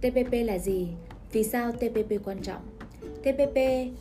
TPP 0.00 0.32
là 0.32 0.58
gì? 0.58 0.88
Vì 1.32 1.44
sao 1.44 1.72
TPP 1.72 2.24
quan 2.24 2.38
trọng? 2.42 2.62
TPP 3.20 3.58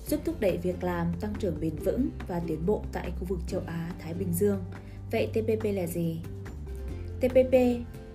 giúp 0.08 0.20
thúc 0.26 0.35
đẩy 0.39 0.58
việc 0.58 0.83
làm, 0.83 1.08
tăng 1.20 1.33
trưởng 1.39 1.60
bền 1.62 1.76
vững 1.76 2.10
và 2.28 2.42
tiến 2.47 2.65
bộ 2.65 2.81
tại 2.92 3.12
khu 3.20 3.26
vực 3.26 3.39
châu 3.47 3.62
Á 3.65 3.92
Thái 3.99 4.13
Bình 4.13 4.33
Dương. 4.33 4.63
Vậy 5.12 5.28
TPP 5.33 5.63
là 5.63 5.87
gì? 5.87 6.19
TPP, 7.19 7.54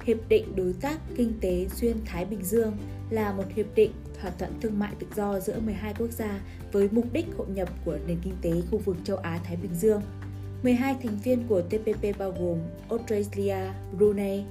Hiệp 0.05 0.29
định 0.29 0.57
Đối 0.57 0.73
tác 0.81 0.99
Kinh 1.17 1.33
tế 1.41 1.67
Xuyên 1.75 1.97
Thái 2.05 2.25
Bình 2.25 2.45
Dương 2.45 2.77
là 3.11 3.33
một 3.33 3.45
hiệp 3.55 3.67
định 3.75 3.93
thỏa 4.21 4.31
thuận 4.31 4.61
thương 4.61 4.79
mại 4.79 4.93
tự 4.99 5.07
do 5.17 5.41
giữa 5.41 5.61
12 5.61 5.95
quốc 5.99 6.11
gia 6.11 6.41
với 6.73 6.89
mục 6.93 7.13
đích 7.13 7.27
hội 7.37 7.47
nhập 7.55 7.69
của 7.85 7.99
nền 8.07 8.19
kinh 8.23 8.37
tế 8.43 8.51
khu 8.71 8.79
vực 8.79 8.97
châu 9.05 9.17
Á 9.17 9.41
Thái 9.45 9.57
Bình 9.57 9.75
Dương. 9.75 10.03
12 10.63 10.97
thành 11.03 11.19
viên 11.25 11.47
của 11.49 11.63
TPP 11.63 12.19
bao 12.19 12.35
gồm 12.41 12.59
Australia, 12.89 13.57
Brunei, 13.97 14.45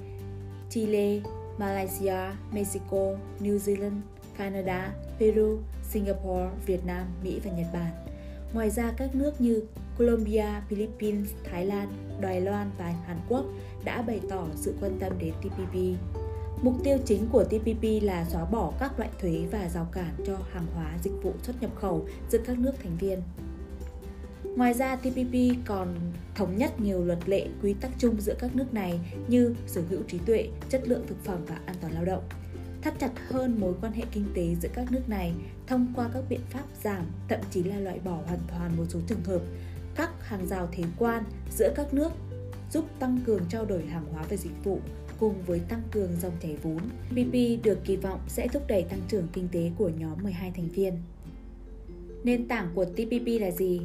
Chile, 0.70 1.20
Malaysia, 1.58 2.32
Mexico, 2.52 3.16
New 3.40 3.58
Zealand, 3.58 4.00
Canada, 4.38 4.94
Peru, 5.18 5.58
Singapore, 5.90 6.50
Việt 6.66 6.86
Nam, 6.86 7.06
Mỹ 7.24 7.40
và 7.44 7.50
Nhật 7.50 7.66
Bản. 7.72 7.92
Ngoài 8.52 8.70
ra 8.70 8.92
các 8.96 9.14
nước 9.14 9.40
như 9.40 9.62
Colombia, 9.98 10.46
Philippines, 10.68 11.30
Thái 11.44 11.66
Lan, 11.66 11.88
Đài 12.20 12.40
Loan 12.40 12.70
và 12.78 12.84
Hàn 12.84 13.20
Quốc 13.28 13.44
đã 13.84 14.02
bày 14.02 14.20
tỏ 14.30 14.46
sự 14.54 14.74
quan 14.80 14.98
tâm 15.00 15.12
đến 15.18 15.34
TPP. 15.40 15.76
Mục 16.62 16.74
tiêu 16.84 16.98
chính 17.04 17.26
của 17.32 17.44
TPP 17.44 18.02
là 18.02 18.24
xóa 18.24 18.44
bỏ 18.44 18.72
các 18.80 18.98
loại 18.98 19.10
thuế 19.20 19.46
và 19.50 19.68
rào 19.68 19.86
cản 19.92 20.14
cho 20.26 20.38
hàng 20.52 20.66
hóa 20.74 20.98
dịch 21.02 21.22
vụ 21.22 21.32
xuất 21.42 21.62
nhập 21.62 21.70
khẩu 21.74 22.06
giữa 22.28 22.38
các 22.46 22.58
nước 22.58 22.72
thành 22.82 22.96
viên. 23.00 23.22
Ngoài 24.56 24.74
ra, 24.74 24.96
TPP 24.96 25.64
còn 25.64 25.94
thống 26.34 26.56
nhất 26.56 26.80
nhiều 26.80 27.04
luật 27.04 27.28
lệ 27.28 27.46
quy 27.62 27.74
tắc 27.74 27.90
chung 27.98 28.20
giữa 28.20 28.34
các 28.38 28.56
nước 28.56 28.74
này 28.74 29.00
như 29.28 29.54
sở 29.66 29.82
hữu 29.90 30.02
trí 30.08 30.18
tuệ, 30.18 30.48
chất 30.68 30.88
lượng 30.88 31.04
thực 31.06 31.24
phẩm 31.24 31.40
và 31.46 31.60
an 31.66 31.76
toàn 31.80 31.92
lao 31.92 32.04
động. 32.04 32.22
Thắt 32.82 32.98
chặt 32.98 33.10
hơn 33.28 33.60
mối 33.60 33.74
quan 33.80 33.92
hệ 33.92 34.04
kinh 34.12 34.24
tế 34.34 34.54
giữa 34.62 34.68
các 34.74 34.92
nước 34.92 35.08
này 35.08 35.32
thông 35.66 35.92
qua 35.96 36.10
các 36.14 36.24
biện 36.28 36.40
pháp 36.50 36.64
giảm, 36.82 37.06
thậm 37.28 37.40
chí 37.50 37.62
là 37.62 37.78
loại 37.78 37.98
bỏ 37.98 38.18
hoàn 38.26 38.38
toàn 38.48 38.76
một 38.76 38.84
số 38.88 38.98
trường 39.06 39.24
hợp 39.24 39.40
các 39.94 40.10
hàng 40.20 40.46
rào 40.46 40.68
thuế 40.76 40.84
quan 40.98 41.24
giữa 41.56 41.72
các 41.76 41.94
nước 41.94 42.12
giúp 42.70 42.84
tăng 42.98 43.20
cường 43.26 43.42
trao 43.48 43.64
đổi 43.64 43.82
hàng 43.82 44.04
hóa 44.12 44.24
và 44.30 44.36
dịch 44.36 44.64
vụ 44.64 44.80
cùng 45.20 45.34
với 45.46 45.60
tăng 45.68 45.82
cường 45.90 46.10
dòng 46.20 46.32
chảy 46.42 46.56
vốn. 46.62 46.78
TPP 47.10 47.64
được 47.64 47.78
kỳ 47.84 47.96
vọng 47.96 48.20
sẽ 48.28 48.48
thúc 48.48 48.62
đẩy 48.68 48.82
tăng 48.82 49.00
trưởng 49.08 49.26
kinh 49.32 49.48
tế 49.52 49.70
của 49.78 49.90
nhóm 49.98 50.22
12 50.22 50.52
thành 50.56 50.68
viên. 50.68 50.94
Nền 52.24 52.48
tảng 52.48 52.70
của 52.74 52.84
TPP 52.84 53.40
là 53.40 53.50
gì? 53.50 53.80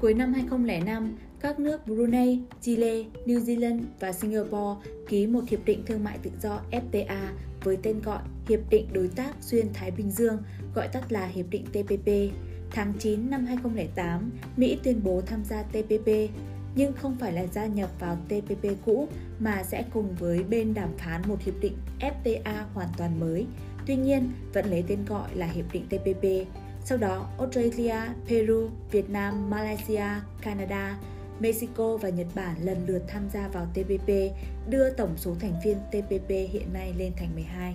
Cuối 0.00 0.14
năm 0.14 0.32
2005, 0.34 1.16
các 1.40 1.60
nước 1.60 1.86
Brunei, 1.86 2.40
Chile, 2.60 3.04
New 3.26 3.38
Zealand 3.38 3.80
và 4.00 4.12
Singapore 4.12 4.90
ký 5.08 5.26
một 5.26 5.40
hiệp 5.48 5.64
định 5.64 5.82
thương 5.86 6.04
mại 6.04 6.18
tự 6.22 6.30
do 6.42 6.60
FTA 6.70 7.28
với 7.64 7.78
tên 7.82 8.00
gọi 8.04 8.18
Hiệp 8.48 8.60
định 8.70 8.86
Đối 8.92 9.08
tác 9.08 9.34
Xuyên 9.40 9.66
Thái 9.74 9.90
Bình 9.90 10.10
Dương, 10.10 10.38
gọi 10.74 10.88
tắt 10.88 11.12
là 11.12 11.26
Hiệp 11.26 11.46
định 11.50 11.64
TPP. 11.66 12.08
Tháng 12.70 12.92
9 12.98 13.30
năm 13.30 13.46
2008, 13.46 14.30
Mỹ 14.56 14.78
tuyên 14.82 15.00
bố 15.04 15.20
tham 15.26 15.44
gia 15.44 15.62
TPP, 15.62 16.08
nhưng 16.74 16.92
không 16.92 17.16
phải 17.20 17.32
là 17.32 17.46
gia 17.46 17.66
nhập 17.66 17.90
vào 18.00 18.18
TPP 18.28 18.66
cũ 18.84 19.08
mà 19.38 19.62
sẽ 19.62 19.84
cùng 19.92 20.14
với 20.18 20.44
bên 20.44 20.74
đàm 20.74 20.90
phán 20.98 21.22
một 21.28 21.40
hiệp 21.40 21.54
định 21.60 21.76
FTA 22.00 22.64
hoàn 22.74 22.88
toàn 22.96 23.20
mới. 23.20 23.46
Tuy 23.86 23.96
nhiên, 23.96 24.30
vẫn 24.52 24.66
lấy 24.66 24.84
tên 24.88 25.04
gọi 25.08 25.28
là 25.34 25.46
Hiệp 25.46 25.72
định 25.72 25.86
TPP. 25.86 26.24
Sau 26.84 26.98
đó, 26.98 27.28
Australia, 27.38 27.96
Peru, 28.28 28.68
Việt 28.90 29.10
Nam, 29.10 29.50
Malaysia, 29.50 30.06
Canada, 30.42 30.98
Mexico 31.40 31.96
và 31.96 32.08
Nhật 32.08 32.26
Bản 32.34 32.56
lần 32.62 32.86
lượt 32.86 33.02
tham 33.08 33.28
gia 33.32 33.48
vào 33.48 33.66
TPP, 33.74 34.08
đưa 34.68 34.90
tổng 34.90 35.16
số 35.16 35.34
thành 35.40 35.54
viên 35.64 35.76
TPP 35.90 36.28
hiện 36.28 36.72
nay 36.72 36.94
lên 36.98 37.12
thành 37.16 37.34
12. 37.34 37.74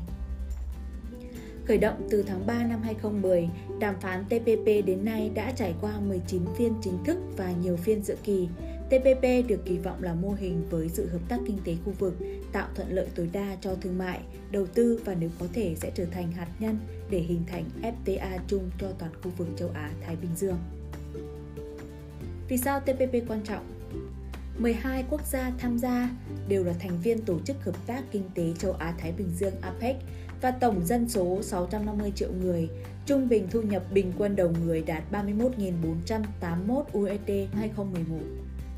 Khởi 1.67 1.77
động 1.77 2.07
từ 2.09 2.23
tháng 2.27 2.47
3 2.47 2.63
năm 2.63 2.81
2010, 2.83 3.49
đàm 3.79 3.95
phán 4.01 4.25
TPP 4.25 4.65
đến 4.85 5.05
nay 5.05 5.31
đã 5.33 5.51
trải 5.51 5.73
qua 5.81 5.99
19 5.99 6.41
phiên 6.57 6.73
chính 6.81 7.03
thức 7.03 7.17
và 7.37 7.51
nhiều 7.51 7.77
phiên 7.77 8.03
dự 8.03 8.15
kỳ. 8.23 8.47
TPP 8.89 9.47
được 9.47 9.65
kỳ 9.65 9.77
vọng 9.77 10.03
là 10.03 10.13
mô 10.13 10.31
hình 10.31 10.63
với 10.69 10.89
sự 10.89 11.07
hợp 11.07 11.19
tác 11.29 11.39
kinh 11.47 11.57
tế 11.65 11.75
khu 11.85 11.91
vực, 11.99 12.15
tạo 12.51 12.67
thuận 12.75 12.91
lợi 12.91 13.07
tối 13.15 13.29
đa 13.31 13.57
cho 13.61 13.75
thương 13.81 13.97
mại, 13.97 14.19
đầu 14.51 14.65
tư 14.65 14.99
và 15.05 15.15
nếu 15.19 15.29
có 15.39 15.45
thể 15.53 15.75
sẽ 15.75 15.91
trở 15.95 16.05
thành 16.05 16.31
hạt 16.31 16.47
nhân 16.59 16.77
để 17.09 17.19
hình 17.19 17.43
thành 17.47 17.63
FTA 17.81 18.39
chung 18.47 18.69
cho 18.79 18.87
toàn 18.99 19.11
khu 19.23 19.31
vực 19.37 19.47
châu 19.57 19.69
Á-Thái 19.73 20.15
Bình 20.15 20.31
Dương. 20.35 20.57
Vì 22.49 22.57
sao 22.57 22.79
TPP 22.79 23.29
quan 23.29 23.41
trọng? 23.43 23.63
12 24.59 25.05
quốc 25.09 25.25
gia 25.25 25.51
tham 25.57 25.79
gia 25.79 26.09
đều 26.47 26.63
là 26.63 26.73
thành 26.73 27.01
viên 27.01 27.21
Tổ 27.21 27.39
chức 27.39 27.63
Hợp 27.63 27.87
tác 27.87 28.03
Kinh 28.11 28.23
tế 28.35 28.53
Châu 28.57 28.71
Á-Thái 28.71 29.11
Bình 29.11 29.29
Dương 29.37 29.53
APEC 29.61 29.95
và 30.41 30.51
tổng 30.51 30.85
dân 30.85 31.09
số 31.09 31.41
650 31.41 32.11
triệu 32.15 32.29
người, 32.41 32.69
trung 33.05 33.29
bình 33.29 33.47
thu 33.51 33.61
nhập 33.61 33.83
bình 33.93 34.11
quân 34.17 34.35
đầu 34.35 34.53
người 34.65 34.81
đạt 34.81 35.03
31.481 35.11 36.83
USD 36.97 37.31
2011. 37.53 38.17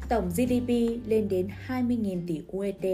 Tổng 0.10 0.30
GDP 0.30 0.70
lên 1.06 1.30
đến 1.30 1.48
20.000 1.68 2.22
tỷ 2.28 2.42
USD. 2.58 2.86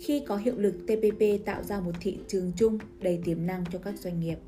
Khi 0.00 0.22
có 0.26 0.36
hiệu 0.36 0.54
lực, 0.56 0.74
TPP 0.86 1.46
tạo 1.46 1.62
ra 1.62 1.80
một 1.80 1.92
thị 2.00 2.18
trường 2.28 2.52
chung 2.56 2.78
đầy 3.00 3.20
tiềm 3.24 3.46
năng 3.46 3.64
cho 3.72 3.78
các 3.78 3.98
doanh 3.98 4.20
nghiệp. 4.20 4.38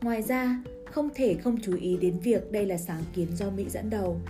Ngoài 0.00 0.22
ra, 0.22 0.62
không 0.84 1.08
thể 1.14 1.34
không 1.34 1.58
chú 1.62 1.76
ý 1.76 1.96
đến 1.96 2.18
việc 2.18 2.52
đây 2.52 2.66
là 2.66 2.78
sáng 2.78 3.02
kiến 3.14 3.28
do 3.36 3.50
Mỹ 3.50 3.64
dẫn 3.68 3.90
đầu. 3.90 4.20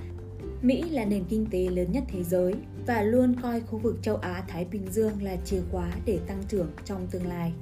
Mỹ 0.62 0.82
là 0.82 1.04
nền 1.04 1.24
kinh 1.24 1.46
tế 1.50 1.58
lớn 1.58 1.92
nhất 1.92 2.04
thế 2.08 2.22
giới 2.22 2.54
và 2.86 3.02
luôn 3.02 3.34
coi 3.42 3.60
khu 3.60 3.78
vực 3.78 3.96
châu 4.02 4.16
Á-Thái 4.16 4.64
Bình 4.64 4.86
Dương 4.90 5.22
là 5.22 5.36
chìa 5.44 5.60
khóa 5.70 5.92
để 6.04 6.18
tăng 6.26 6.42
trưởng 6.48 6.70
trong 6.84 7.06
tương 7.10 7.26
lai. 7.26 7.52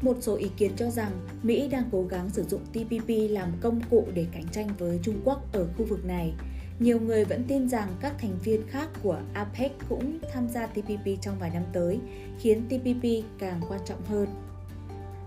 Một 0.00 0.16
số 0.20 0.36
ý 0.36 0.50
kiến 0.56 0.72
cho 0.76 0.90
rằng 0.90 1.12
Mỹ 1.42 1.68
đang 1.68 1.84
cố 1.92 2.02
gắng 2.02 2.30
sử 2.30 2.42
dụng 2.42 2.60
TPP 2.72 3.08
làm 3.08 3.52
công 3.60 3.80
cụ 3.90 4.06
để 4.14 4.26
cạnh 4.32 4.48
tranh 4.52 4.68
với 4.78 5.00
Trung 5.02 5.20
Quốc 5.24 5.52
ở 5.52 5.68
khu 5.76 5.84
vực 5.84 6.04
này. 6.04 6.32
Nhiều 6.78 7.00
người 7.00 7.24
vẫn 7.24 7.44
tin 7.48 7.68
rằng 7.68 7.88
các 8.00 8.14
thành 8.18 8.38
viên 8.44 8.68
khác 8.68 8.88
của 9.02 9.18
APEC 9.32 9.72
cũng 9.88 10.18
tham 10.32 10.48
gia 10.48 10.66
TPP 10.66 11.20
trong 11.20 11.38
vài 11.38 11.50
năm 11.50 11.62
tới, 11.72 11.98
khiến 12.38 12.62
TPP 12.66 13.38
càng 13.38 13.60
quan 13.68 13.80
trọng 13.84 14.04
hơn. 14.04 14.28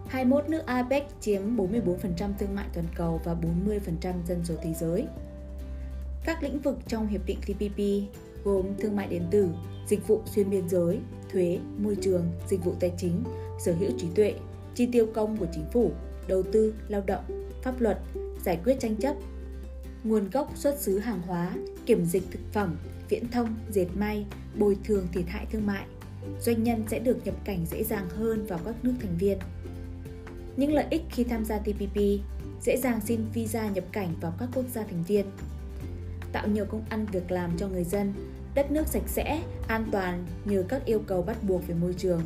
21 0.08 0.50
nước 0.50 0.66
APEC 0.66 1.04
chiếm 1.22 1.42
44% 1.58 2.34
thương 2.40 2.56
mại 2.56 2.66
toàn 2.74 2.86
cầu 2.96 3.22
và 3.24 3.36
40% 3.64 4.14
dân 4.28 4.42
số 4.44 4.56
thế 4.64 4.74
giới. 4.74 5.06
Các 6.26 6.44
lĩnh 6.44 6.60
vực 6.60 6.78
trong 6.88 7.08
hiệp 7.08 7.22
định 7.26 7.40
TPP 7.42 7.80
gồm 8.46 8.66
thương 8.80 8.96
mại 8.96 9.08
điện 9.08 9.24
tử, 9.32 9.50
dịch 9.88 10.08
vụ 10.08 10.22
xuyên 10.26 10.50
biên 10.50 10.70
giới, 10.70 11.00
thuế, 11.32 11.60
môi 11.78 11.98
trường, 12.02 12.32
dịch 12.48 12.64
vụ 12.66 12.74
tài 12.80 12.92
chính, 12.98 13.24
sở 13.60 13.74
hữu 13.74 13.92
trí 13.98 14.08
tuệ, 14.16 14.34
chi 14.76 14.88
tiêu 14.92 15.08
công 15.14 15.38
của 15.38 15.48
chính 15.54 15.66
phủ, 15.74 15.92
đầu 16.28 16.44
tư, 16.44 16.74
lao 16.88 17.02
động, 17.06 17.52
pháp 17.64 17.82
luật, 17.82 18.00
giải 18.44 18.60
quyết 18.64 18.78
tranh 18.80 18.96
chấp, 18.96 19.16
nguồn 20.04 20.30
gốc 20.30 20.52
xuất 20.56 20.80
xứ 20.80 21.00
hàng 21.00 21.22
hóa, 21.22 21.52
kiểm 21.86 22.06
dịch 22.06 22.24
thực 22.32 22.54
phẩm, 22.54 22.78
viễn 23.10 23.28
thông, 23.32 23.56
dệt 23.72 23.88
may, 23.96 24.26
bồi 24.56 24.78
thường 24.84 25.08
thiệt 25.14 25.26
hại 25.28 25.46
thương 25.52 25.66
mại. 25.66 25.86
Doanh 26.42 26.64
nhân 26.64 26.84
sẽ 26.88 27.00
được 27.00 27.18
nhập 27.26 27.36
cảnh 27.46 27.66
dễ 27.72 27.84
dàng 27.84 28.10
hơn 28.10 28.46
vào 28.46 28.60
các 28.66 28.76
nước 28.84 28.94
thành 29.02 29.18
viên. 29.18 29.38
Những 30.58 30.74
lợi 30.74 30.86
ích 30.90 31.02
khi 31.10 31.24
tham 31.24 31.46
gia 31.46 31.60
TPP 31.60 31.98
dễ 32.62 32.78
dàng 32.78 33.00
xin 33.06 33.20
visa 33.34 33.70
nhập 33.70 33.84
cảnh 33.92 34.16
vào 34.22 34.34
các 34.40 34.50
quốc 34.54 34.66
gia 34.74 34.84
thành 34.84 35.04
viên, 35.08 35.26
tạo 36.36 36.48
nhiều 36.48 36.66
công 36.66 36.86
ăn 36.90 37.06
việc 37.12 37.32
làm 37.32 37.58
cho 37.58 37.68
người 37.68 37.84
dân, 37.84 38.14
đất 38.56 38.72
nước 38.72 38.88
sạch 38.88 39.08
sẽ, 39.08 39.42
an 39.68 39.90
toàn 39.92 40.26
nhờ 40.46 40.64
các 40.70 40.86
yêu 40.86 41.02
cầu 41.08 41.22
bắt 41.22 41.38
buộc 41.44 41.68
về 41.68 41.76
môi 41.76 41.94
trường, 41.94 42.22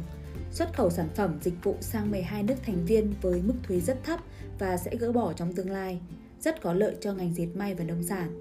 xuất 0.52 0.74
khẩu 0.74 0.90
sản 0.90 1.10
phẩm 1.16 1.38
dịch 1.42 1.64
vụ 1.64 1.76
sang 1.82 2.12
12 2.12 2.44
nước 2.44 2.56
thành 2.66 2.86
viên 2.86 3.14
với 3.22 3.42
mức 3.42 3.54
thuế 3.64 3.80
rất 3.80 4.04
thấp 4.04 4.20
và 4.60 4.78
sẽ 4.78 4.96
gỡ 4.96 5.12
bỏ 5.12 5.34
trong 5.34 5.54
tương 5.54 5.70
lai, 5.70 6.00
rất 6.42 6.62
có 6.62 6.74
lợi 6.74 6.96
cho 7.02 7.14
ngành 7.14 7.34
dệt 7.34 7.48
may 7.56 7.76
và 7.76 7.84
nông 7.84 8.04
sản. 8.04 8.40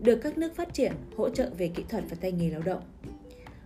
Được 0.00 0.16
các 0.22 0.38
nước 0.38 0.56
phát 0.56 0.74
triển 0.74 0.92
hỗ 1.16 1.30
trợ 1.30 1.50
về 1.58 1.68
kỹ 1.68 1.84
thuật 1.88 2.04
và 2.10 2.16
tay 2.20 2.32
nghề 2.32 2.50
lao 2.50 2.62
động. 2.62 2.82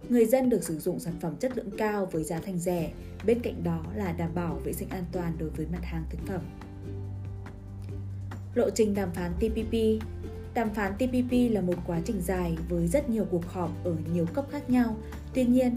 Người 0.08 0.26
dân 0.26 0.48
được 0.48 0.64
sử 0.64 0.78
dụng 0.78 1.00
sản 1.00 1.14
phẩm 1.20 1.36
chất 1.36 1.56
lượng 1.56 1.70
cao 1.78 2.06
với 2.06 2.24
giá 2.24 2.38
thành 2.38 2.58
rẻ, 2.58 2.92
bên 3.26 3.40
cạnh 3.40 3.64
đó 3.64 3.84
là 3.94 4.12
đảm 4.12 4.30
bảo 4.34 4.60
vệ 4.64 4.72
sinh 4.72 4.88
an 4.88 5.04
toàn 5.12 5.32
đối 5.38 5.50
với 5.50 5.66
mặt 5.72 5.82
hàng 5.82 6.04
thực 6.10 6.20
phẩm. 6.26 6.40
Lộ 8.54 8.70
trình 8.70 8.94
đàm 8.94 9.10
phán 9.12 9.32
TPP 9.32 9.74
Đàm 10.54 10.74
phán 10.74 10.94
TPP 10.94 11.32
là 11.50 11.60
một 11.60 11.74
quá 11.86 12.00
trình 12.04 12.20
dài 12.20 12.56
với 12.68 12.88
rất 12.88 13.10
nhiều 13.10 13.26
cuộc 13.30 13.46
họp 13.46 13.70
ở 13.84 13.96
nhiều 14.12 14.26
cấp 14.26 14.44
khác 14.50 14.70
nhau. 14.70 14.96
Tuy 15.34 15.44
nhiên, 15.44 15.76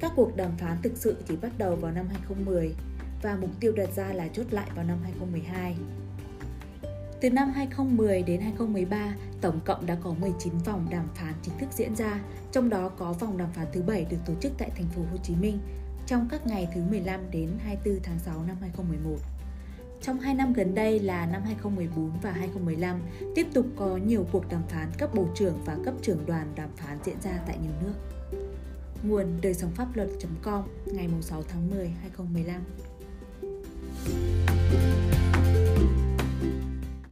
các 0.00 0.12
cuộc 0.16 0.36
đàm 0.36 0.56
phán 0.58 0.76
thực 0.82 0.96
sự 0.96 1.16
chỉ 1.28 1.36
bắt 1.36 1.52
đầu 1.58 1.76
vào 1.76 1.92
năm 1.92 2.06
2010 2.08 2.74
và 3.22 3.36
mục 3.40 3.50
tiêu 3.60 3.72
đặt 3.76 3.88
ra 3.96 4.12
là 4.12 4.28
chốt 4.28 4.46
lại 4.50 4.68
vào 4.74 4.84
năm 4.84 4.98
2012. 5.02 5.76
Từ 7.20 7.30
năm 7.30 7.52
2010 7.54 8.22
đến 8.22 8.40
2013, 8.40 9.14
tổng 9.40 9.60
cộng 9.64 9.86
đã 9.86 9.96
có 10.02 10.14
19 10.20 10.52
vòng 10.64 10.86
đàm 10.90 11.08
phán 11.14 11.34
chính 11.42 11.58
thức 11.58 11.68
diễn 11.72 11.96
ra, 11.96 12.20
trong 12.52 12.68
đó 12.68 12.88
có 12.88 13.12
vòng 13.12 13.38
đàm 13.38 13.52
phán 13.52 13.66
thứ 13.72 13.82
7 13.82 14.06
được 14.10 14.18
tổ 14.26 14.34
chức 14.40 14.52
tại 14.58 14.70
thành 14.76 14.88
phố 14.88 15.02
Hồ 15.10 15.16
Chí 15.22 15.34
Minh 15.34 15.58
trong 16.06 16.28
các 16.30 16.46
ngày 16.46 16.68
thứ 16.74 16.80
15 16.90 17.20
đến 17.30 17.50
24 17.58 18.02
tháng 18.02 18.18
6 18.18 18.44
năm 18.46 18.56
2011 18.60 19.16
trong 20.06 20.20
2 20.20 20.34
năm 20.34 20.52
gần 20.52 20.74
đây 20.74 21.00
là 21.00 21.26
năm 21.26 21.42
2014 21.44 22.10
và 22.22 22.30
2015 22.30 23.00
tiếp 23.34 23.46
tục 23.54 23.66
có 23.76 23.96
nhiều 23.96 24.26
cuộc 24.32 24.48
đàm 24.50 24.62
phán 24.68 24.88
cấp 24.98 25.14
bộ 25.14 25.26
trưởng 25.34 25.54
và 25.64 25.76
cấp 25.84 25.94
trưởng 26.02 26.26
đoàn 26.26 26.52
đàm 26.54 26.68
phán 26.76 26.98
diễn 27.04 27.16
ra 27.22 27.40
tại 27.46 27.58
nhiều 27.62 27.72
nước. 27.82 27.94
Nguồn 29.02 29.26
đời 29.42 29.54
sống 29.54 29.70
pháp 29.70 29.96
luật.com 29.96 30.64
ngày 30.86 31.08
6 31.20 31.42
tháng 31.48 31.70
10, 31.70 31.88
2015. 31.88 34.53